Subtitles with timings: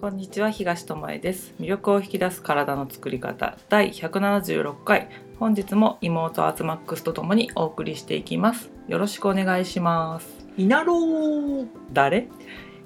[0.00, 1.52] こんにちは東智恵です。
[1.60, 3.58] 魅力を引き出す体の作り方。
[3.68, 5.10] 第176回。
[5.38, 8.70] 本日も妹アズマックスとともにお送りしていきます。
[8.88, 10.26] よろしくお願いします。
[10.56, 12.28] 祈ろう誰？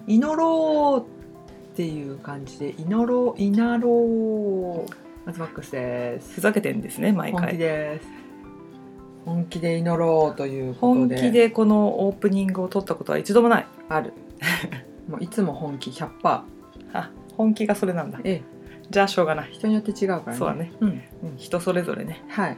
[0.09, 2.75] 祈ろうっていう感じで。
[2.79, 4.91] 祈ろう祈ろう
[5.25, 6.35] マツマックスです。
[6.35, 8.09] ふざけてんですね毎本気回です。
[9.25, 11.15] 本気で祈ろうということで。
[11.15, 13.67] 本気でこのオープニングを撮ったことは一度もない。
[13.89, 14.13] ある。
[15.09, 16.45] もういつも本気100%パ
[16.95, 18.19] あ本気がそれなんだ。
[18.21, 18.43] ーええ。
[18.91, 20.39] じゃあしょうがない、人によって違うからね。
[20.39, 20.89] そうだね、うん。
[20.89, 21.03] うん、
[21.37, 22.25] 人それぞれね。
[22.29, 22.57] はい。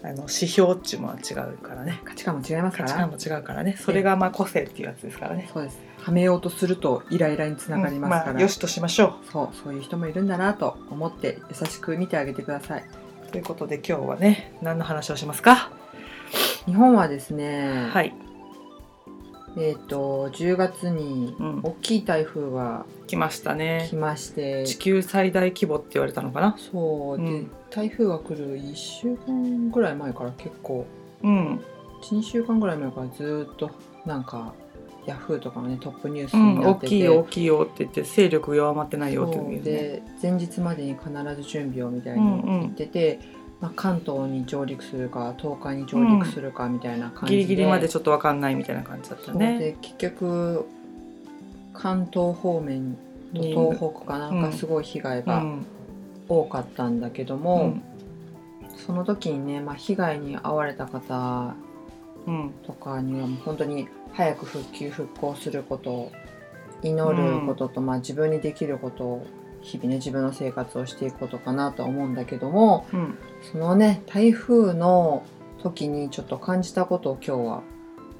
[0.00, 2.00] あの指標っちゅうも違うからね。
[2.04, 2.88] 価値観も違いますから。
[2.88, 3.76] 価値観も違うからね。
[3.76, 5.50] それがまあ個性っていうやつですからね。
[5.52, 5.80] そうです。
[6.00, 8.38] はめようとするとイライラにつながりますから、うん。
[8.38, 12.84] あ、よしとしましょそうそういう人もいるんだなと思って優しく見てあげてください。
[13.26, 15.70] うということで今日はね何の話をしますか？
[16.66, 18.14] 日本はですね、はい
[19.56, 21.60] えっ、と10月にうん。
[21.62, 23.86] 大きい台風が来ましたね。
[23.88, 26.56] 来まして、地球最大規模って言われたのかな？
[26.58, 27.18] そう。
[27.18, 27.50] で、うん。
[27.70, 30.86] 台風が来る1週間ぐらい前から結構
[31.22, 31.60] うん、
[32.02, 33.70] 12週間ぐらい前からずーっと
[34.06, 34.54] なんか
[35.06, 39.58] ヤフーとかのねトップニュースうん、大になってて、きいよ大きいよって言って勢力弱まってないよってそういうね。
[39.58, 43.18] で前日までに必ず準備をみたいに言ってて、
[43.60, 49.58] まあ、関東に上陸するか東海に上陸するかみたいな感じで、ギリギリまでちょっと分かんないみたいな感じだったね。
[49.58, 50.66] で結局
[51.72, 52.96] 関東方面
[53.34, 55.66] とに東北かなんかすごい被害がうん。
[56.30, 57.82] 多かったんだけどうも、ん。
[58.76, 61.54] その時にね、まあ、被害に遭われた方
[62.26, 62.54] うん。
[62.66, 66.12] とかにはもう本当に早く復旧復興することを
[66.82, 69.26] 祈ることと、まあ、自分にできることを
[69.60, 73.18] 日々ね自分の生活をしていくことかなとは思うんだけどもうん。
[73.52, 75.24] そのね台風の
[75.62, 77.62] 時にちょっと感じたことを今日は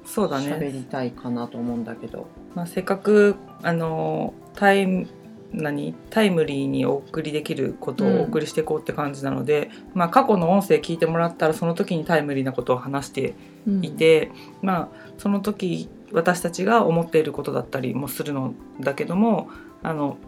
[0.04, 5.06] そうだ喋ね、りたいかなと思うんだけど、まあ、せっかくあのタイム
[5.52, 5.94] 何？
[6.10, 13.34] タイムリーにお送りできることをお送りしていこうって感じなので、まあ過去の音声聞いてもらったらその時にタイムリーなことを話して
[13.66, 13.84] うん。
[13.84, 14.30] いて、
[14.60, 19.48] まあその時私たちが思っていることだったりもするのだけども
[19.82, 20.18] あの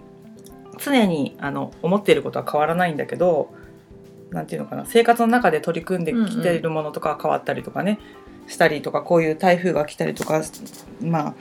[0.79, 3.53] 常にあの思っていることは変わらないんだけど
[4.31, 7.99] なんていうのかな生活の中で取り組んできているものとかは変わったりとかね、
[8.47, 10.43] したりとかこういう台風が来たりとか
[11.01, 11.35] まあ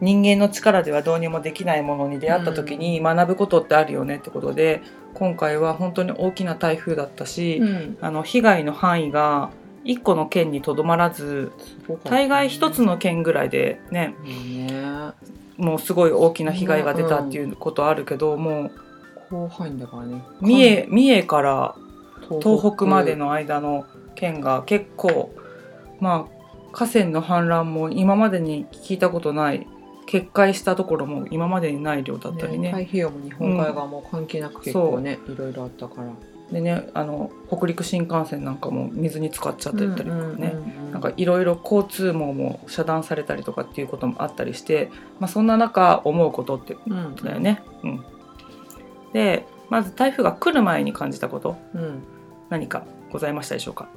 [0.00, 4.82] 人間の力ではどうにもできないものに出会った時に学ぶことってあるよねってことで、
[5.14, 7.98] 今回は本当に大きな台風だったし、うん。
[8.00, 9.50] あの被害の範囲が
[9.84, 11.52] 1個の県にとどまらず
[12.04, 15.12] 大概1つの県ぐらいでねね
[15.62, 18.70] もうすごい大きな被害が出たっていうことあるけど、もう
[19.30, 20.22] 広範囲だからね。
[20.40, 21.74] 三重三重から
[22.28, 23.86] 関東北までの間の
[24.16, 25.32] 県が結構
[26.00, 29.66] まあ河川の氾濫も今までに聞いたことない。
[30.04, 32.72] 決壊したところも今までにない量だったりね。
[32.72, 36.10] 太平洋も日本海側も関係なく結構ね、いろいろあったから
[36.52, 40.54] でねあの北陸新幹線なんかも水に浸かっちゃってたりとかね、
[40.92, 47.62] なんかいろいろ交通網も遮断されたりとかっていうこともあったりして、まあ、そんな中思うことってうんことだよね。
[47.82, 48.04] うん、
[49.12, 52.02] でまず台風が来る前に感じたことうん。
[52.50, 53.88] 何かございましたでしょうか？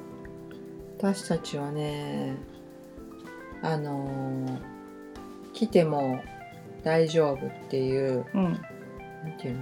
[0.98, 2.38] 私たちはね
[3.62, 4.76] あのー
[5.54, 6.22] 来ても
[6.84, 9.62] 大丈夫っていううん、なんていうの？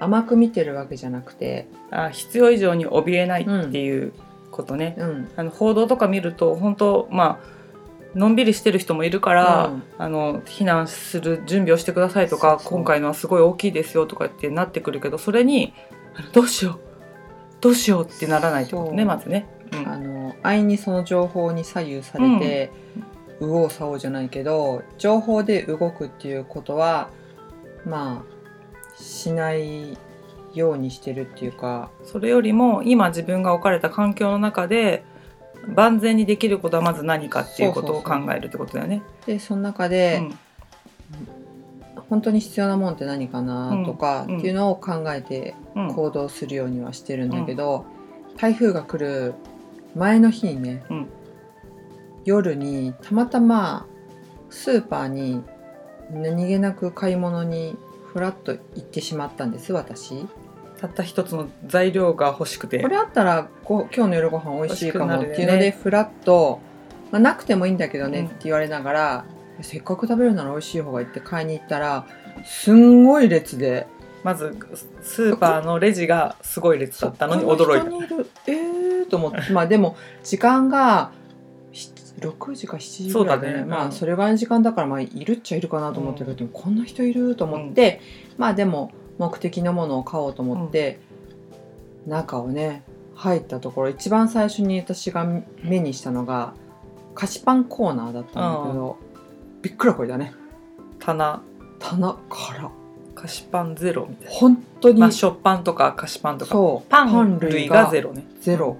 [0.00, 1.68] 甘く見てるわけじゃなくて。
[1.90, 4.12] あ必要以上に怯えないっていう
[4.50, 5.30] ことね、うん。
[5.36, 9.82] あの報道とか見ると本当まあのんびりしてる人もいるから、うん。
[9.98, 15.74] あの避難する準備をしてくださいとか今回のはすごい大きいですよとかってなってくるけどそれに
[16.32, 16.80] どうしよう。
[17.60, 19.46] どうしようってならないってことねまずね。
[19.72, 19.88] うん。
[19.88, 22.72] あの安易にその情報に左右されて、
[23.40, 27.10] 右往左往じゃないけど情報で動くっていうことは
[27.84, 28.39] まあ
[29.00, 29.98] しない
[30.54, 35.04] ようにしてるっていうかそれよりも今自分が置かれた環境の中で
[35.68, 39.02] 万全にできることはまず何かっていうことを考えるってことだよね。
[39.26, 40.38] でその中で、うん。
[42.08, 44.38] 本当に必要なもんって何かなとかうん。
[44.38, 45.94] っていうのを考えてうん。
[45.94, 47.84] 行動するようにはしてるんだけど、
[48.36, 49.34] 台風が来る
[49.94, 51.08] 前の日にね、うん。
[52.24, 53.86] 夜にたまたま
[54.50, 55.42] スーパーに
[56.10, 57.76] 何気なく買い物に
[58.12, 60.26] ふらっと行ってしまったんです私。
[60.80, 62.80] たった一つの材料が欲しくて。
[62.80, 66.60] これあったらご今日の夜ご飯美味しいかもっていうのでふらっと、
[67.12, 68.26] まあ、なくてもいいんだけどねうん。
[68.26, 69.24] って言われながら、
[69.60, 72.06] せっかく食べるなら美味しい方がいいって買いに行ったら
[72.44, 73.86] すんごい列で。
[74.22, 74.54] まず
[75.00, 78.14] スーパーのレジがすごい列だったのに驚いた。
[78.46, 79.52] えーと思って。
[79.52, 81.12] まあでも時間が
[82.18, 83.52] 6時か7時ぐらいで、ね。
[83.60, 88.00] うんまあそれぐらいの時間だからまあいるっちゃいるかなと思ってるけど、こんな人いると思って、
[88.38, 90.98] まあでも目的のものを買おうと思って、
[92.06, 92.82] 中をね
[93.14, 95.26] 入ったところ一番最初に私が
[95.62, 96.54] 目にしたのが
[97.14, 98.96] 菓子パンコーナーだったんだけど、
[99.62, 100.32] びっくらこいだね。
[100.98, 101.42] 棚。
[101.78, 102.70] 棚から
[103.14, 106.52] 菓子パンゼロみたい本当に、な、まあ、食パンとか菓子パンとか。
[106.52, 106.90] そう。
[106.90, 108.26] パン類がゼロね。
[108.40, 108.76] ゼロ。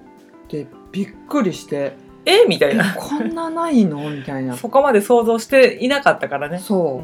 [0.49, 1.95] でびっくりして
[2.25, 2.45] え？
[2.47, 2.93] みたいえな。
[2.97, 4.09] こんなないの？
[4.09, 4.55] みたいな。
[4.55, 6.59] そこまで想像していなかったからね。
[6.59, 7.03] そ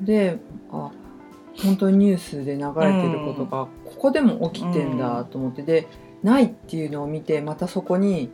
[0.00, 0.02] う。
[0.02, 0.38] うで
[0.70, 0.90] あ
[1.62, 5.62] 本当にニュースで流れてることがここでも起きてんだと思って。
[5.62, 5.86] で
[6.22, 8.30] ないっていうのを見てまたそこに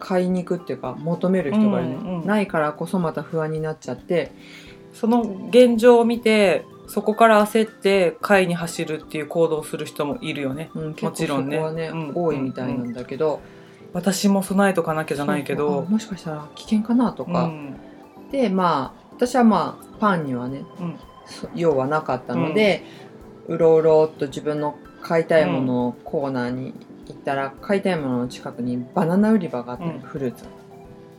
[0.00, 4.32] 買いに行くっていうか求める人がいるね、うんうんないからこそまた不安になっちゃって。
[4.92, 10.70] その現状を見てそこから焦って買いに走るっていう行動をする人もいるよね。
[10.74, 11.58] うん、も結構そちろんね。
[11.58, 12.12] こはねうん。
[12.16, 13.40] 多いみたいなんだけど、
[13.92, 17.76] 私も備えとかなきゃじゃないけどあもしかしたら危険かなとか、うん。
[18.30, 20.96] でまあ私はまあパンにはね、うん。
[21.26, 22.84] そ用はなかったので、
[23.46, 26.74] うろうろっと自分の買いたいもののコーナーに
[27.06, 30.44] 行ったら、買いたいものの近くにバナナ売り場があったフルーツ。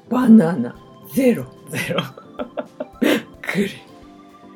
[0.10, 0.76] バナナ。
[1.14, 1.46] ゼロ。
[1.70, 2.02] ゼロ。
[3.42, 3.70] くり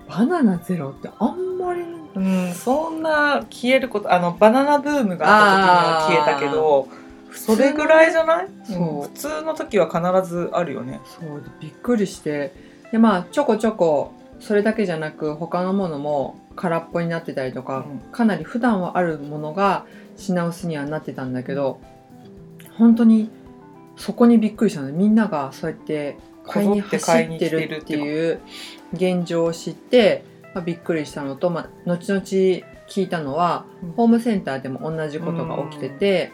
[0.08, 1.82] バナナゼロってあんまり
[2.16, 6.88] うんそんな消えることあのバナナブームがあった時には消えたけど
[7.36, 8.48] それぐらいじゃない？
[8.64, 8.78] そう。
[8.78, 11.00] うん普通の時は必ずあるよね。
[11.06, 11.42] そう。
[11.42, 12.54] でびっくりして。
[12.92, 18.12] でまあちょこちょこそれだけじゃなく他のものも空っぽになってたりとか、うん。
[18.12, 19.86] かなり普段はあるものが
[20.18, 21.80] 品薄にはなってたんだけど
[22.78, 23.30] 本当に
[23.98, 24.92] そこにびっくりしたの。
[24.92, 28.40] みんながそうやって買いに走ってるっていう
[28.94, 30.24] 現状を知って、
[30.54, 32.64] まあ、びっくりしたのと、まあ、後々聞
[33.02, 33.92] いたのは、うん。
[33.94, 36.32] ホームセンターでも同じことが起きてて、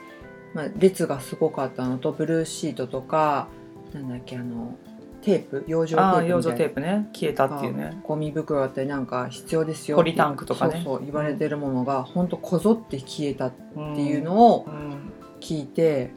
[0.54, 3.48] まあ、列がすごかったのとブルーシートとか
[3.94, 4.76] なんだっけあの
[5.22, 6.28] テープ養生テープみたいな。
[6.28, 7.10] 養生テープね。
[7.14, 8.02] 消えたっていうね。
[8.04, 10.74] ゴミ袋だったりなんか必要ですよポリタンクとかね。
[10.76, 13.54] そうそう言われてるものが本当こぞって消えたっっ
[13.96, 15.12] ていうのをうん。
[15.40, 16.12] 聞いて、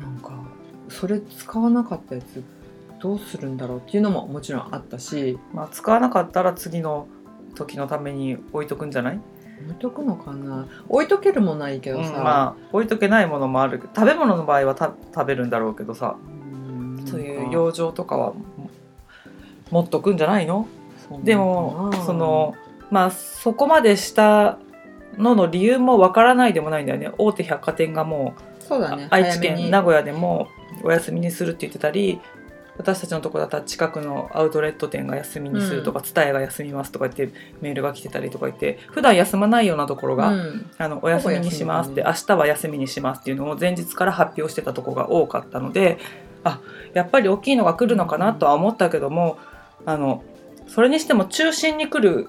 [0.00, 0.32] なんか
[0.88, 2.42] それ使わなかったやつ
[3.00, 5.38] どうするんだろうっていうのももちろんあったし。
[5.52, 7.06] まあ、使わなかったら次の
[7.54, 9.20] 時のために置いとくんじゃない、
[9.64, 10.66] 置いとくのかな。
[10.88, 16.16] 置いとけるもないけどさ、うんまあ置いとけないものもある食べ物の場合はた食べるんだろうけどさ。
[16.20, 16.24] う
[17.02, 17.04] ん。
[17.06, 18.32] そういう養生とかは
[19.70, 20.66] 持っとくんじゃないの？
[21.24, 22.54] でもその
[22.90, 24.58] まあそこまでした
[25.16, 27.10] のの理由もわからないでもないんだよね。
[27.18, 29.08] 大手百貨店がもう、そうだね。
[29.10, 30.48] 愛知県名古屋でも
[30.84, 32.20] お休みにするって言ってたり
[32.78, 40.70] 私たちのとこだったら近くのアウトレット店が休みにするとか蔦屋、が休みますとか言ってメールが来てたりとか言って普段休まないようなところが、うん。
[40.78, 45.98] あのお休みにしますって、明日は休みにしますっていうのを前日から発表してたとこが多かったので
[46.44, 46.60] あ
[46.94, 49.38] やっぱり大きいのが来るのかなとは思ったけども
[49.84, 50.22] あの
[50.68, 52.28] それにしても中心に来る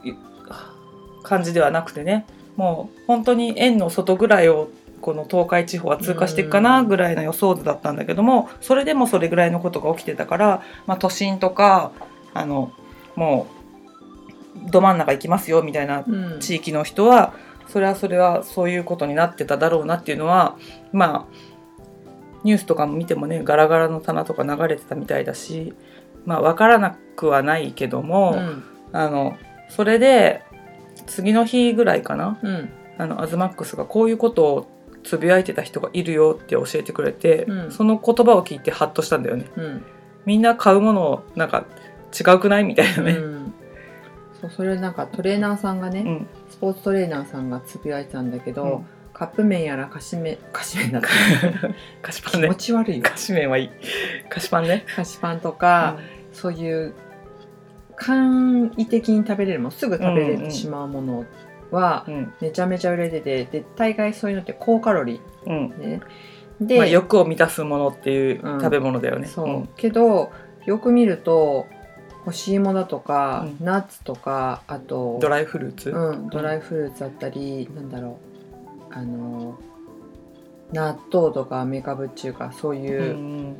[1.24, 2.25] 感じではなくてね
[2.56, 4.69] もう本当に円の外ぐらいを
[5.01, 11.92] この東海地方は通過していくかなぐらいの予想図だったんだけどもそれでもそれぐらいのことが起きてたから、まあ、都心とか
[12.34, 12.72] あの
[13.16, 13.48] も
[14.66, 16.40] うど真ん中行きますよみたいなうん。
[16.40, 17.34] 地域の人は
[17.68, 20.57] それはそれはそういうことになってただろうなっていうのは
[20.92, 21.34] まあ
[22.44, 25.74] ニュースとかも見てもねガラガラの棚とか流れてたみたいだし
[26.25, 28.63] まあ分からなくはないけども、うん。
[28.91, 29.38] あの
[29.70, 30.44] それで
[31.06, 32.70] 次の日ぐらいかなうん。
[32.98, 39.46] あのアズマックスがこういうことをつぶやいてた人がいるよって教えてくれて、うんその言葉を聞いてハッとしたんだよね。
[39.56, 39.86] うん
[40.25, 41.65] みんな買うものなんか
[42.20, 43.12] 違うくないみたいなね。
[43.13, 43.53] うん
[44.41, 51.10] そうそれなんかトレーナーさんがね、うんスポーツトレーナーさんがつぶやいてたんだけど、うんカップ麺やら菓子麺 菓子麺だった
[52.01, 52.56] 菓子パンね気持。
[52.56, 53.70] ち悪いよ菓子麺はいい。
[54.29, 54.86] 菓子パンね。
[54.96, 55.98] 菓子パンとか、
[56.32, 56.94] そういう
[57.98, 61.25] 簡易的に食べれるものすぐ食べれてしまうもの
[61.71, 62.33] はうん。
[62.41, 65.67] めちゃめちゃ売れててで大概そういうのって高カロリうん。
[65.67, 66.01] ーね。
[66.61, 68.59] で、まあ、欲を満たすものっていううん。
[68.59, 69.27] 食べ物だよね。
[69.27, 70.31] そう、けど
[70.65, 71.67] よく見ると
[72.25, 73.65] 干し芋だとか、うん。
[73.65, 75.91] ナッツとかあとドライフルーツ？
[75.91, 78.19] うん、ドライフルーツだったり、なんだろ
[78.91, 78.93] う。
[78.93, 79.57] あの
[80.73, 83.55] 納豆とかメカブっていうかそうういうん。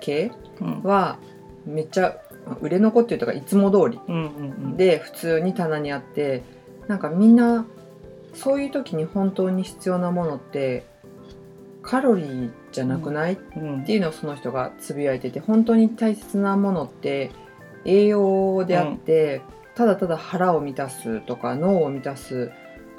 [0.00, 0.82] 系うん。
[0.82, 1.18] は
[1.66, 2.16] めっちゃ
[2.60, 4.00] 売れ残ってるとかいつも通り。
[4.08, 4.26] うんう
[4.72, 4.76] ん。
[4.76, 6.42] で普通に棚にあって
[6.88, 7.66] なんかみんな
[8.34, 10.86] そういう時に本当に必要なものって
[11.82, 13.82] カロリーじゃなくない、うん。
[13.82, 17.30] っていうのをその人がつぶやいてて本当に大切なものって
[17.84, 19.40] 栄養であって、
[19.74, 22.50] ただただ腹を満たすとか脳を満たす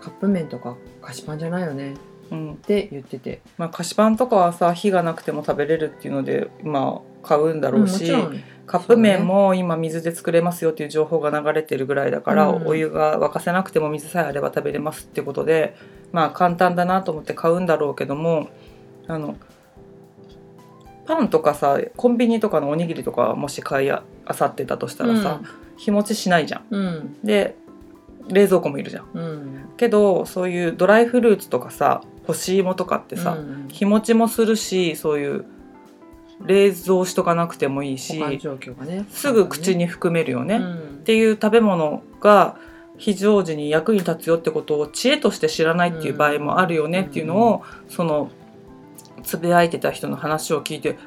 [0.01, 1.95] カップ麺とか菓子パンじゃないよね？
[2.31, 2.53] うん。
[2.53, 3.41] って言ってて。
[3.57, 12.67] まあ、菓子パンとかはさ火がなくても食べれるっていうのでまあ買うんだろうもちろんカップ麺も今水で作れますよっていう情報が流れてるぐらいだから、うん。
[12.67, 15.75] お湯が沸かせなくても水さえあれば食べれますってことで
[16.11, 18.49] まあ簡単だなと思って買うんだろうけども
[19.07, 19.35] あの
[21.07, 25.41] パンとかさコンビニとかのおにぎりとかもし買いあさってたとしたらさ、
[25.75, 26.65] 日持ちしないじゃん。
[26.69, 27.17] うん。
[27.23, 27.55] で
[28.27, 29.09] 冷蔵庫もいるじゃん。
[29.15, 29.69] うん。
[29.77, 33.67] けどそういうドライフルーツとかさ干し芋とかってさ、うん。
[33.69, 35.45] 日持ちもするしそういう
[36.45, 39.05] 冷蔵しとかなくてもいいし保管状況がね。
[39.09, 41.01] すぐ口に含めるよね、っうん。
[41.03, 42.57] ていう食べ物が
[42.97, 48.29] 非常時に役に立つよってことを知恵として知らないっていう場合もあるよねっていうのを、その
[49.23, 50.97] つぶやいてた人の話を聞いて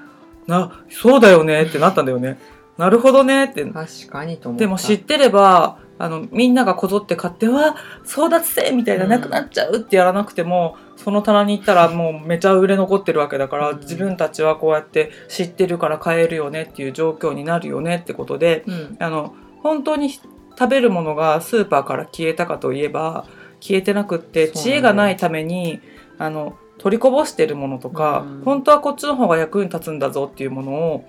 [0.46, 2.38] なそうだよねってなったんだよね。
[2.78, 3.64] なるほどねって。
[3.64, 4.64] 確かにと思った。
[4.64, 9.10] でも知ってればあのみんながこぞって買っては争奪戦みたいなうん。
[9.10, 13.78] なくなっちゃうってやらなくても、その棚に行ったらもうめちゃ売れ残ってるわけだから、うん。
[13.78, 18.96] 自分たちはこうやって知ってるから買えるよねっていう状況になるよねってことでうん。
[18.98, 19.32] あの
[19.62, 23.24] 本当に食べるものがスーパーから消えたかといえば
[23.60, 25.80] 消えてなくって知恵がないために
[26.18, 28.42] あの取りこぼしてるものとか、うん。
[28.44, 31.08] 本当はこっちの方が役に立つんだぞっていうものを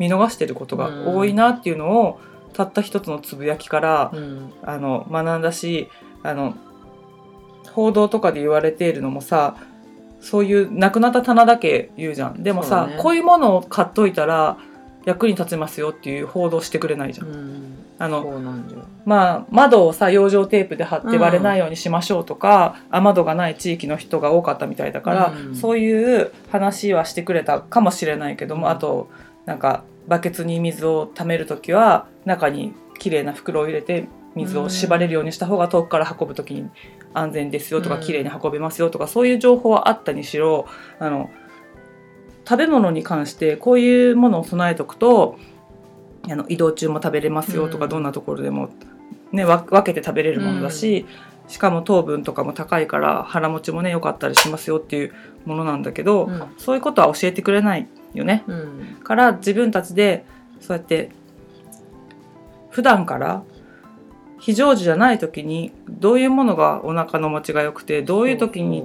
[0.00, 2.18] 見逃してることが多いなっていうのを、
[2.54, 4.52] たった一つのつぶやきから、うん。
[4.62, 5.88] あの学んだし
[6.22, 6.54] あの
[7.72, 9.56] 報道とかで言われているのもさ
[10.24, 12.42] そういうなくなった棚だけ言うじゃん。
[12.42, 12.96] でもさ、ね。
[12.98, 14.56] こういうものを買っといたら
[15.04, 17.26] 役に立ちますよっていう報道してくれないじゃん。
[17.28, 17.78] うん。
[17.98, 18.40] あの
[19.04, 25.54] まあ、窓をさ養生テープで貼ってうん割れないようにしましょうとか、雨戸がない地域の人が多かったみたいだから、うん。
[25.54, 28.72] そういう話はしてくれたかもしれないけども、うん。
[28.72, 29.10] あと
[29.44, 36.70] なんかバケツに水を溜める時は中に綺麗な袋を入れて水を縛れるようにした方が遠くから運ぶ時に
[37.12, 40.66] 安全ですよとかうん綺麗に運べますよとかそういう情報はあったにしろ
[40.98, 41.30] あの
[42.46, 45.38] 食べ物に関してこういうものを備えておくと
[46.30, 47.90] あの移動中も食べれますよとか、うん。
[47.90, 48.70] どんなところでも、
[49.32, 51.06] ね、わ分けて食べれるものだし、
[51.48, 55.12] しかも糖分とかも高いから腹持ちもね良かったりしますよっていう
[55.44, 56.54] ものなんだけど、うん。
[56.56, 58.44] そういうことは教えてくれないよね。
[58.46, 60.24] うんから自分たちで
[60.60, 61.10] そうやって
[62.70, 63.42] 普段から
[64.38, 68.84] 非常時じゃない時にどういうものがお腹の持ちが良くてどういう時に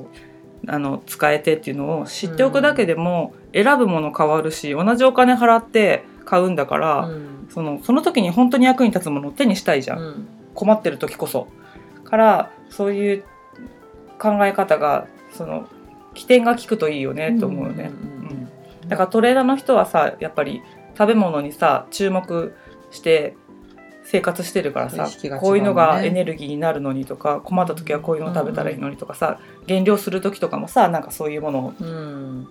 [0.67, 11.48] あの使えてっていうのを知っておくだけでも選ぶもの変わるし同じお金払って買うんだから、うんそのその時に本当に役に立つものを手にしたいじゃん、うん困ってる時こそ。
[12.03, 13.24] からそういう
[14.19, 15.67] 考え方がその
[16.13, 17.91] 起点が効くといいよねと思うよね。
[18.21, 18.48] うん
[18.89, 20.62] だからトレーナーの人はさやっぱり
[20.98, 22.53] 食べ物にさ注目
[22.91, 23.36] して
[24.03, 32.48] 生活してるからさ、ねこういうのがエネルギーになるのにとか困った時はこういうの食べたらいいのにとかさ、減量する時とかもさなんかそういうものをうん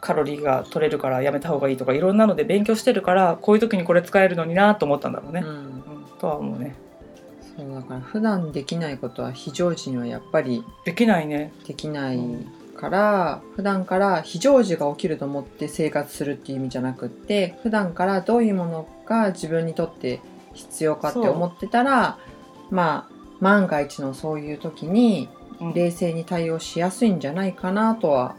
[0.00, 5.42] カロリーが取れるからやめた方がいいとかいろんなので勉強してるからこういう時にこれ使えるのになと思ったんだろうね。
[5.44, 5.82] うんうん
[6.18, 6.74] とは思うね。
[7.56, 11.52] そうだから普段できないことは非常時にはやっぱりできないね。
[11.66, 12.18] できない
[12.78, 20.20] から、普段から非常時が起きると思って生活するっていう意味じゃなくって普段からどういうものが自分にとって
[20.54, 22.18] 必要かって思ってたら
[22.70, 25.28] まあ万が一のそういう時に
[25.60, 28.36] うん冷静に対応しやすいんじゃないかなとは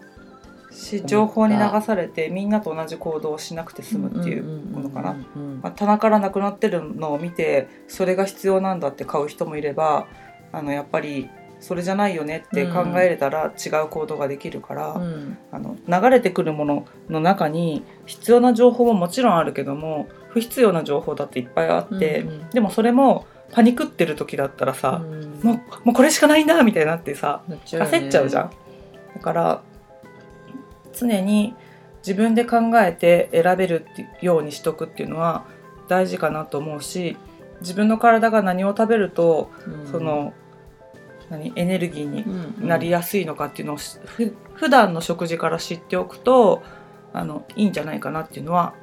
[0.71, 5.71] し情報に流されてみんなと同じ行動をしなくて済むっていうものかな。
[5.71, 10.07] 棚からなくなってるのを見てそれが必要なんだって買う人もいれば
[10.51, 11.27] あのやっぱり
[11.59, 15.37] それじゃないよねって考えれたら違う行動ができるから、うん。
[15.51, 22.49] あの流れてくるものの中に必要な情報ももちろんあるけども不必要な情報だっていっぱいあって、うんうん。
[22.51, 25.39] でもそれもパニクってる時だったらさ、うん。
[25.43, 27.59] もうもうこれしかないんだみたいになってさね。
[27.65, 28.51] 焦っちゃうじゃん。
[29.15, 29.61] だから
[30.93, 31.55] 常に
[31.97, 33.85] 自分で考えて選べる
[34.21, 35.45] ようにしとくっていうのは
[35.89, 37.17] 大事かなと思うし
[37.59, 39.91] 自分の体が何を食べるとうん。
[39.91, 40.33] その
[41.29, 46.63] 何エネルギーにうんなりやすいのかっていうのをしふ普段の食事から知っておくと
[47.13, 48.73] あのいいんじゃないかなっていうのは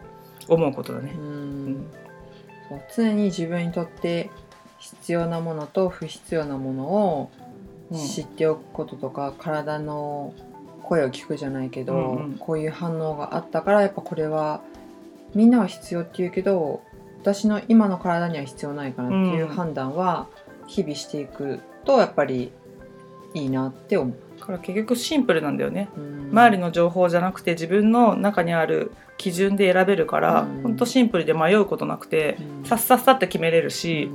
[0.49, 1.13] 思うことだね。
[1.17, 1.21] う。
[1.21, 1.87] ん。
[2.97, 4.31] 常に自分にとって
[4.79, 7.31] 必要なものと不必要なものを
[7.91, 7.99] うん。
[7.99, 10.35] 知っておくこととか、体の
[10.83, 12.39] 声を聞くじゃないけど、うんうん。
[12.39, 14.63] こういう反応があったからやっぱこれは
[15.35, 16.83] みんなは必要って言うけど
[17.21, 19.55] 私の今の体には必要ないかなっていううん。
[19.55, 20.27] 判断は
[20.67, 22.53] 日々していくとやっぱり
[23.35, 24.17] いいなって思う。
[24.39, 25.89] だから結局シンプルなんだよね。
[25.97, 26.29] うん。
[26.31, 30.63] 周りの情報じゃなくて自分の中にある基準で選べるから、うん。
[30.63, 32.65] ほんとシンプルで迷うことなくて、うん。
[32.65, 34.11] さっさっさって決めれるし、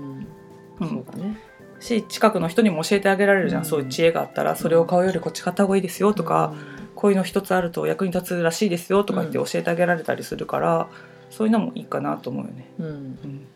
[0.79, 1.05] うん。
[1.19, 1.39] ね。
[1.79, 3.67] し近くの人にも教えてあげられるじゃん、うん。
[3.67, 6.53] そういう知恵があったらそれを買うよりこっち買った方がいいですよとか、
[6.95, 10.87] こういうの一つあると役に立つらしいですよとか言って教えてあげられたりするから、
[11.31, 12.69] そういうのもいいかなと思うよね。
[12.77, 12.85] うん。
[12.85, 13.47] うん、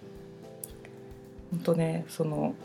[1.52, 2.56] 本当ねその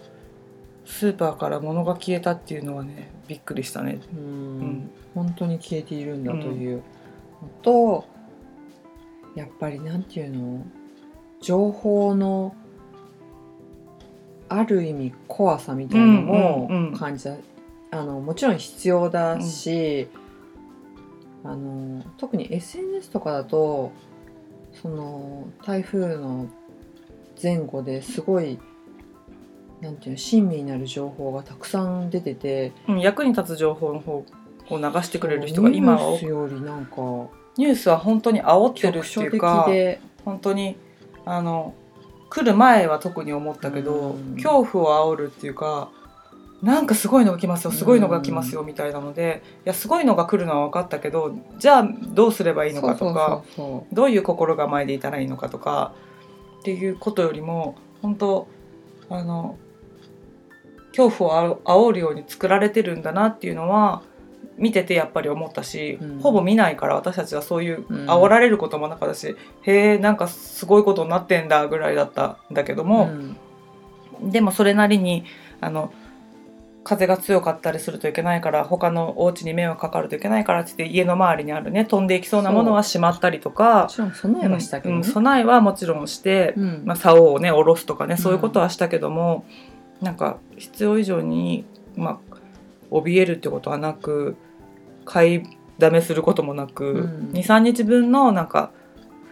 [0.91, 4.01] スーパーから物が消えたっていうのはねびっくりしたね。
[4.13, 4.61] ううん。
[4.61, 6.83] ん本当に消えているんだというの
[7.63, 8.05] と、
[9.35, 10.67] やっぱりなんていうの？
[11.41, 12.55] 情報の
[14.49, 16.97] ある意味怖さみたいなのもうんうんうん。
[16.97, 17.37] 感じた、
[17.93, 20.09] あのもちろん必要だし、
[21.45, 23.93] あの特に SNS とかだと
[24.83, 26.47] その台風の
[27.43, 28.59] 前後ですごい
[29.81, 34.25] なんていうの親身になる情報がたくさん出ててうん、役に立つ情報の方
[34.69, 36.97] を流してくれる人が今はニュースよりなんか
[37.57, 40.01] ニュースは本当に煽ってるっていうかで。
[40.25, 40.77] 本当に
[41.25, 41.75] あの
[42.29, 44.35] 来る前は特に思ったけど、うん。
[44.35, 45.91] 恐怖を煽るっていうか
[46.63, 53.43] なんかすごいのが来ますよすごいのが来ますよみたいなので、いやすごいのが来るのは分かったけどじゃあどうすればいいのかとか
[53.93, 55.95] どういう心構えでいたらいいのかとか
[56.61, 58.47] っていうことよりも本当
[59.09, 59.57] あの
[60.97, 64.03] 恐怖をあ煽るように作られてるんだなっていうのは
[64.57, 66.19] 見ててやっぱり思ったし、うん。
[66.21, 73.37] ほぼ見ないから私たちはそういううん煽られることもなかったし、へえんかすごいことになってんだぐらいだったんだけどうも、ん。
[74.23, 75.25] でもそれなりに
[75.61, 75.93] あの
[76.83, 84.97] 風が強かったりするといけないから他のお家に迷惑かかるといけないからって言って家の周りにあるね飛んでいきそうなものはしまったりともかちろん備えはしたけどね。
[84.97, 86.83] うんうん備えはもちろんして、うん。
[86.85, 89.45] まあ、竿をね下ろすとかねんそういうことはしたけども、
[90.01, 91.65] なんか必要以上に、
[91.97, 92.37] まあ、
[92.91, 94.37] 怯えるってことはなく
[95.05, 95.43] 買い
[95.79, 97.31] だめすることもなく、うん。
[97.33, 98.73] 23日分のなんか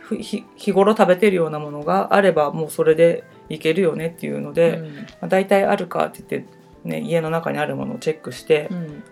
[0.01, 4.95] ふ日日頃食べてるようなものがあればもうそれでいけるよねっていうので、うん。
[4.97, 6.49] まあ、大体あるかって言って、
[6.85, 9.03] ね、家の中にあるものをチェックしてうん。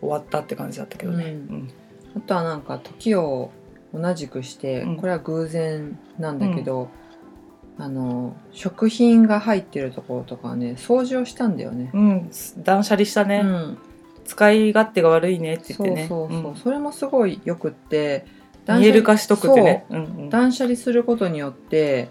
[0.00, 1.24] 終わったって感じだったけどね。
[1.24, 1.30] うん。
[1.30, 1.70] うん。
[2.16, 3.50] あとはなんか時を
[3.92, 4.96] 同じくして、うん。
[4.96, 6.88] これは偶然なんだけど、
[7.78, 11.90] あの食品が入ってるところとかはね掃除をしたんだよね。
[11.94, 13.78] うん、断捨離したね、うん。
[14.24, 16.06] 使い勝手が悪いねって言ってね。
[16.08, 16.56] そうそうそう、ん。
[16.56, 18.26] それもすごいよくって
[18.68, 19.86] 見える化しとくってね。
[19.90, 20.00] そう。
[20.00, 20.30] うんうん。
[20.30, 22.08] 断捨離することによって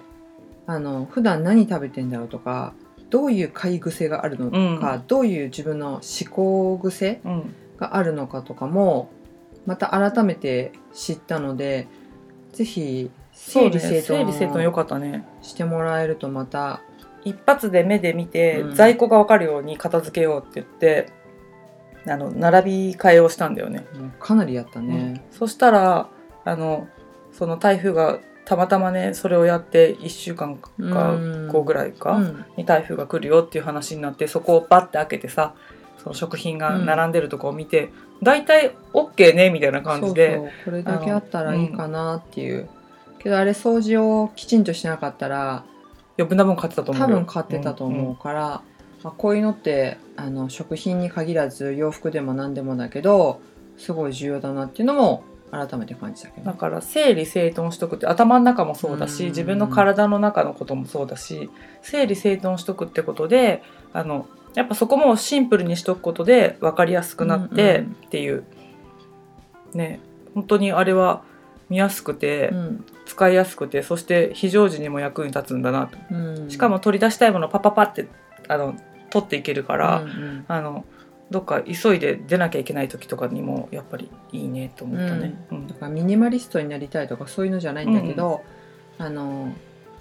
[0.66, 2.74] あの普段何食べてんだろうとか
[3.10, 7.54] どういう買い癖があるのか、どういう自分の思考癖うん。
[7.78, 9.10] があるのかとかも
[9.66, 11.88] また改めて知ったので
[12.52, 16.82] ぜひ整理整整理整頓よ頓かったねしてもらえるとまた
[17.24, 18.76] 一発で目で見て、うん。
[18.76, 21.12] 在庫が分かるように片付けようって言って
[22.06, 25.26] あの並び替えをしたんだよね、もうかなりやったね。
[25.32, 26.10] そしたら
[26.46, 26.88] あの
[27.34, 31.48] その台風がたまたまねそれをやって1週間かうん。
[31.50, 32.46] 後ぐらいか、うん。
[32.56, 35.54] に台風が来るよっていう話になってそこをバッて開けてさ
[35.98, 37.90] その食品が並んでるとこを見て、
[38.24, 40.52] 大体 OK ねみたいな感じでそうそう。
[40.66, 42.70] これだけあったらいいかなっていう、
[43.20, 45.66] けどあれ掃除をきちんとしなかったら
[46.18, 48.40] 余分な分買ってたと思う多よ分買ってたと思うから、
[49.04, 53.42] まあ、こういうのってあの食品に限らず洋服でも何でもだけど
[53.78, 56.46] すごい重要だなっていうのも改めて感じたけど。
[56.46, 59.30] だから整理整頓しとくって頭の中もそうだしうん。
[59.30, 61.50] 自分の体の中のこともそうだし
[61.82, 67.92] 整理整頓しとくってことであのやっぱそこもシンプルにしとくことで分かりやすくなってうんうん。
[68.06, 68.44] っていう、
[69.74, 70.00] ね
[70.34, 71.24] 本当にあれは
[71.70, 75.98] 見やすくて、うん使いやすくてそして非常時にも役に立つんだなと。
[76.12, 76.16] う
[76.46, 78.08] ん、しかも取り出したいものをパパパって
[78.48, 78.76] あの
[79.10, 80.46] 取っていけるから、うんうん。
[80.48, 80.86] あの
[81.32, 85.36] どっか急いで出なきゃいけない時とかにもやっぱりいいねと思ったね。
[85.52, 85.68] うん。
[85.68, 88.44] だからミニマリストになりたいとかそういうのじゃないんだけど、
[88.98, 89.54] あの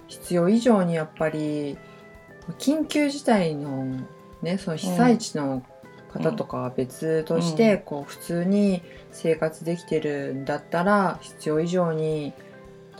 [0.08, 1.78] 必要以上にやっぱり
[2.58, 3.98] 緊急事態の
[4.42, 5.64] ねその被災地の
[6.12, 7.78] 方とかは別として、うん。
[7.82, 12.32] こう普通に生活できてるんだったら必要以上に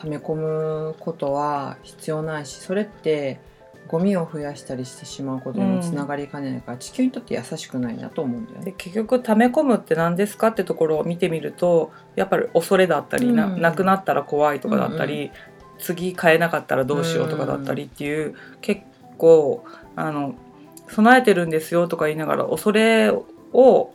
[0.00, 3.40] 溜め込むことは必要ないしそれって
[3.88, 8.64] ゴミを増やしたりしてしまうことにもつながりかねないから、地球にとって優しくないなと思うんだよね。
[8.66, 13.60] で結局溜め込むって何ですかってところを見てみるとやっぱり恐れだったり、なうん。
[13.60, 15.30] なくなったら怖いとかだったうんり、
[15.78, 18.82] 次買えなかったらどうしようとかだったりっていう、結
[19.18, 20.34] 構あの
[20.88, 23.10] 備えてるんですよとか言いながら恐れ
[23.52, 23.92] を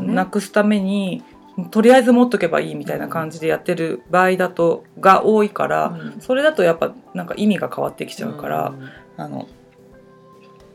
[0.00, 1.22] なくすために、
[1.70, 6.20] とりあえず持っとけばいいみたいな感じでやってる場合だとが多いから、うん。
[6.20, 8.74] それだとやっぱなんか意味が変わってきちゃうから。
[9.16, 9.48] あの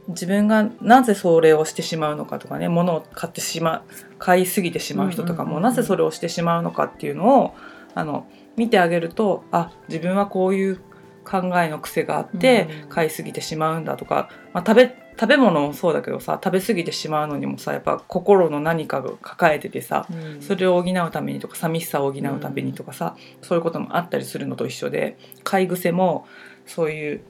[0.08, 3.82] 自分がなぜそれをしてしまうのかとかね物を買ってしまう
[4.18, 5.64] 買いすぎてしまう人とかもうんうんうんうん。
[5.64, 7.56] なぜそれをしてしまうのかっていうのを
[7.94, 10.82] あの見てあげるとあ自分はこういう
[11.24, 12.90] 考えの癖があってうん。
[12.90, 20.42] 買いすぎてしまうんだとか、まあ、食べ食べ物もそうだけどさ食べ過ぎてしまうのにもさやっぱ心の何かが抱えててさうん。
[20.42, 26.26] それを補うためにとか寂しさを補うためにとかさ、そういうこともあったりするのと一緒で買い癖も
[26.66, 27.22] そういう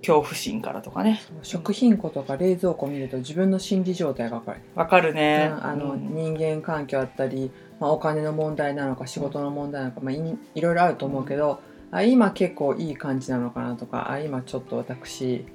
[0.00, 1.22] 恐怖心からとかね。
[1.42, 6.14] 食品庫とか冷蔵庫見ると自分の心理状態が分かる、わかるね、うんあのうん。
[6.14, 7.50] 人間関係あったり、
[7.80, 15.46] まあ、お金の問題なのか仕事の問題なのか、まあ、いいろいろあると思うけど、あ今結構いい感じなのかなとかあ今ちょっと私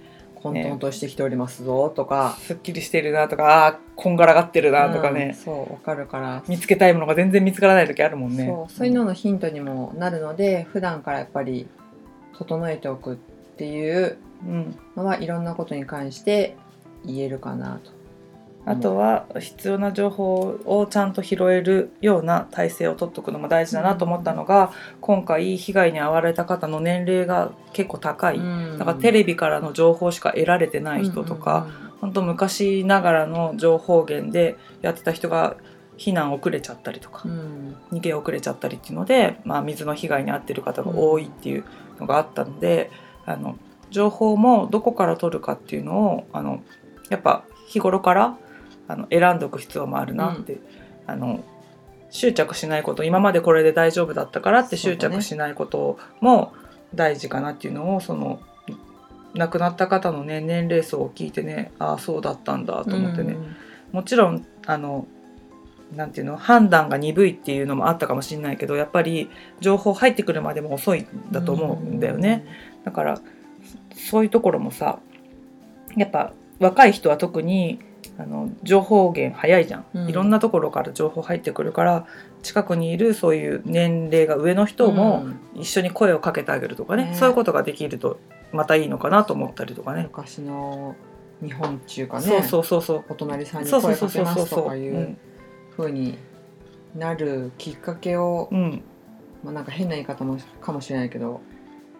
[0.42, 6.44] 混沌としてきておりますぞとか、すっきりしてるなとかあーこんがらがってるなとかうんね、そう分かるから。
[6.48, 8.46] 見つけたいものが全然見つからない時あるもんね。
[8.48, 11.68] そうそういうののヒントにもなるので普段からやっぱり
[12.38, 13.16] 整えておくっ
[13.58, 16.56] ていううん、のはいろんなことに関して
[17.06, 17.92] 言えるかなと。
[18.70, 28.40] あとは必要な情報をちゃんと拾えるような体制を取っておくのも大事だなと思ったのが、今回被害に遭われた方の年齢が結構高い、
[28.78, 31.68] だからテレビからの情報しか得られてない人とか、
[32.00, 35.58] 本当昔ながらの情報源でやってた人が
[35.98, 37.40] 避難遅れちゃったりとかうんうん
[37.92, 37.98] うん。
[37.98, 41.66] 逃げ遅れちゃったりっていうので、まあ、水の被害に遭ってる方が多いっていう
[42.00, 42.92] のがあったので、
[43.26, 43.58] あの
[43.90, 46.62] 情報もどこから取るかっていうのをあの
[47.10, 48.38] やっぱ日頃から
[48.90, 50.60] あの選んでおく必要もあるなって、
[51.06, 51.44] あの
[52.10, 56.54] 執着しないこと今までこれで大丈夫だったからって執着しないことも
[56.96, 58.42] 大事かなっていうのをその
[59.36, 63.38] 亡くなった方のね年齢層を聞いてねああそうだったんだと思ってね、
[63.92, 65.06] もちろんあの
[65.96, 72.46] なんていうの判断が鈍いっていうのもあったかもしれないけどやっぱり情報入ってくるまでも遅いんだと思うんだよね。
[72.86, 73.22] だから
[73.94, 75.00] そういうところもさ
[75.96, 77.80] やっぱ若い人は特に
[78.18, 80.10] あの情報源早いじゃん、うん。
[80.10, 82.06] いろんなところから情報入ってくるから
[82.44, 87.06] 近くにいるそういう年齢が上の人も一緒に声をかけてあげるとかね。
[87.06, 87.16] ね。
[87.16, 88.20] そういうことができると
[88.52, 90.04] またいいのかなと思ったりとかね。
[90.04, 90.96] 昔の
[91.42, 93.04] 日本っていうかねそうそうそうそう。
[93.10, 95.18] お隣さんに声かけますとかいう
[95.78, 96.18] 風に
[96.96, 98.82] なるきっかけを、うん。
[99.44, 101.40] まあ、なんか変な言い方もかもしれないけど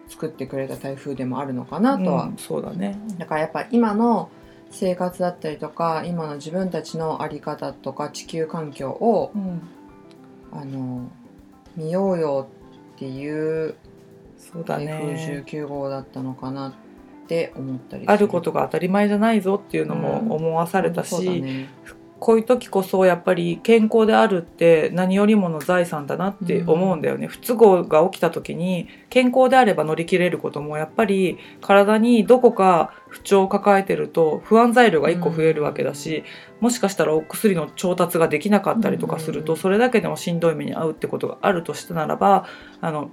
[0.08, 2.98] 作ってくれた台風でもあるのかなとは、うんそうだね。
[3.16, 4.28] だからやっぱ今の
[4.70, 9.62] 生活だったりとか今の自分たちの在り方とか地球環境をうん
[10.52, 11.10] あの
[11.76, 12.48] 見ようよ
[12.96, 13.76] っていう
[14.36, 15.44] そうだ台風ね。
[15.46, 16.72] 19号だったのかなっ
[17.28, 21.68] て思ったりすあることが当たり前じゃないぞっていうのも思わされたし、そうだね
[22.20, 36.22] こういう時こそやっぱり健康であるって何よりもの財産だなって思うんだよね、不都合が起きた時に健康であれば乗り切れることもやっぱり体にどこか不調を抱えてると不安材料が1個増えるわけだし、
[36.60, 39.58] もしかしたらお薬の調達ができなかったりとかすると、うん。
[39.58, 42.46] それだけでもしんどい目に遭うってことがあるとしたならば
[42.80, 43.10] あの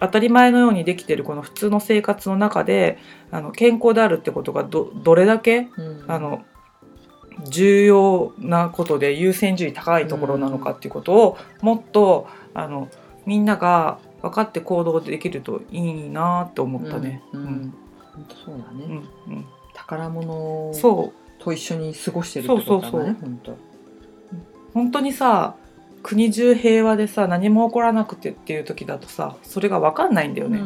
[0.00, 2.98] 当たり前のようにできてるこの普通の生活の中で
[3.30, 6.04] あの健康であるってことがどどれだけうん。
[6.08, 6.42] あの
[7.48, 12.88] 重要なことで優先順位高いところなのかっていうことをもっとあの
[13.26, 17.22] みんなが分かって行動できるといいなと思ったね。
[17.32, 17.74] うんうん。
[18.14, 18.84] 本当そうだね、
[19.28, 19.44] うんうん。
[19.74, 23.56] 宝物そうと一緒に過ごしてるってことだね本当。
[24.74, 25.54] 本当にさ
[26.02, 30.60] 国中平和でさ何も起こらなくてっていう時だとさそれが分かんないんだよね。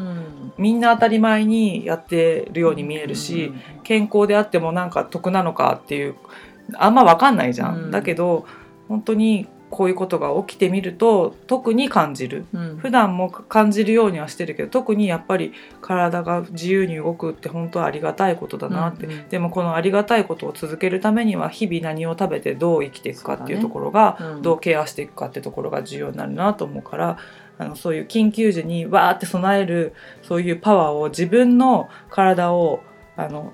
[0.56, 6.14] みんな当たり前にやってるように見えるし、健康であってもなんか得なのかっていう
[6.74, 7.76] あんま分かんないじゃん。
[7.76, 7.90] うん。
[7.90, 8.46] だけど
[8.88, 12.44] 本当にこういうことが起きてみると特に感じる。
[12.52, 12.76] うん。
[12.76, 19.28] 普段も感じるようにはしてるけど特にやっぱり体が自由に動くって本当はありがたいことだなって、うんうん。
[19.28, 24.42] でもこのありがたいことを続けるためには日々何を食べてどう生きていくかっていうところが、うん。
[24.42, 27.18] どうケアしていくかってところが重要になるなと思うから
[27.58, 32.80] あのそういう緊急時にわーって備えるそういうパワーを自分の体を
[33.16, 33.52] あの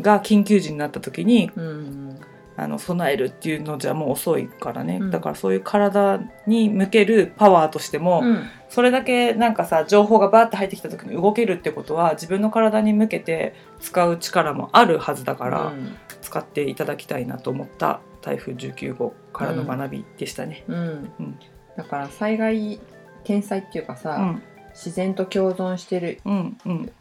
[0.00, 2.20] が緊急時になった時にうん
[2.56, 5.10] あの備えるっていうのじゃもう遅いからね、うん。
[5.10, 8.44] だからそういう体に向けるパワーとしても、うん。
[8.68, 15.96] それだけなんかさ情報がバーって入ってきた時に動けるってことは自分の体に向けて使う力もあるはずだから、うん。
[16.20, 18.00] 使っていただきたいなと思った。
[18.20, 20.64] 台風19号からの学びでしたね。
[20.68, 20.76] うん。
[21.18, 21.38] うん。
[21.76, 22.80] だから災害
[23.24, 24.42] 天災っていうかさ、うん。
[24.70, 26.92] 自然と共存してるうんうん。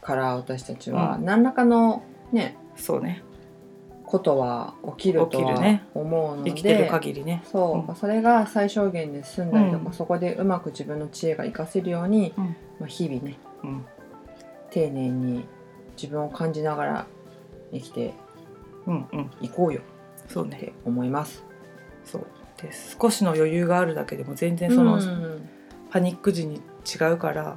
[0.00, 1.24] から私たちは、うん。
[1.24, 2.02] 何らかの
[2.34, 2.56] ね。
[2.76, 3.22] そうね。
[4.04, 5.84] ことは起きるとは起きるね。
[5.94, 7.42] 思うので生きてる限りね。
[7.50, 7.96] そう、うん。
[7.96, 9.92] それが最小限で済んだりとか、うん。
[9.92, 12.44] そこでうまく自分の知恵が活かせるように、うん。
[12.44, 13.86] まあ、日々ねうん。
[14.70, 15.44] 丁寧に
[15.96, 17.06] 自分を感じながら
[17.72, 18.14] 生きて
[18.86, 19.30] うんうん。
[19.40, 19.80] いこうよ。
[20.28, 20.56] そうね。
[20.56, 21.44] って思います。
[22.04, 22.26] そう。
[22.60, 25.48] で少しの余裕があるだけでも全然その、うん。
[25.90, 27.56] パニック時に違うから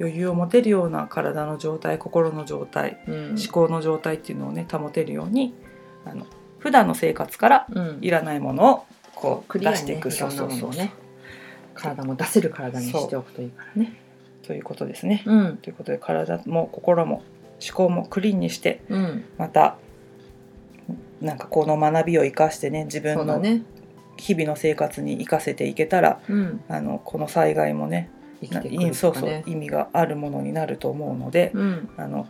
[0.00, 3.28] 余裕を持てるような体の状態心の状態うん。
[3.30, 5.54] 思考の状態っていうのをね保てるように
[6.04, 6.26] あの
[6.58, 7.98] 普段の生活からうん。
[8.00, 10.92] いらないものをこうクリアに出していく、ねいろんなものをそうそうね
[11.74, 13.98] 体も出せる体にしておくといいからね。
[14.42, 15.22] ということですね。
[15.26, 15.56] うん。
[15.58, 17.22] ということで体も心も
[17.64, 19.24] 思考もクリーンにしてうん。
[19.38, 19.76] また
[21.20, 23.40] なんかこの学びを生かしてね自分の
[24.16, 26.60] 日々の生活に生かせていけたらうん。
[26.68, 28.10] あのこの災害もね
[28.42, 31.90] 生きてくいそうそう意味があるものになると思うので、うん。
[31.96, 32.26] あの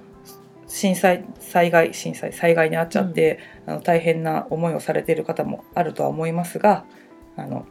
[0.67, 6.85] 震災災害震災災害に遭っちゃって、あの大変な思いをされている方もあるとは思いますが
[7.37, 7.67] あの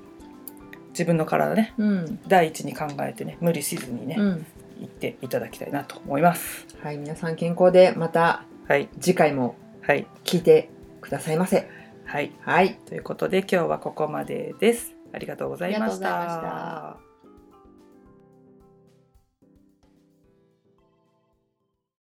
[0.89, 2.19] 自分の体ねうん。
[2.27, 4.45] 第一に考えてね無理しずにね、うん。
[4.79, 6.67] 行っていただきたいなと思います。
[6.81, 8.89] はい皆さん健康でまたはい。
[8.99, 10.07] 次回もはい。
[10.23, 10.69] 聞いて
[11.01, 11.67] くださいませ。
[12.05, 12.31] はい。
[12.41, 12.75] はい。
[12.85, 14.95] ということで今日はここまでです。
[15.13, 17.10] ありがとうございました。